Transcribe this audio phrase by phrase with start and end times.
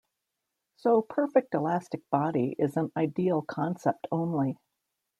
[0.77, 4.57] So perfect elastic body is an ideal concept only.